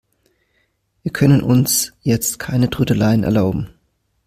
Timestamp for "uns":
1.43-1.93